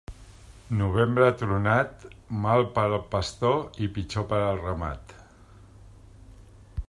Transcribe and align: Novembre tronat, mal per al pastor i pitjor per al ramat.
Novembre 0.77 1.27
tronat, 1.41 2.07
mal 2.45 2.65
per 2.79 2.85
al 2.87 2.97
pastor 3.13 3.61
i 3.87 3.91
pitjor 3.99 4.27
per 4.33 4.39
al 4.47 4.61
ramat. 4.69 5.13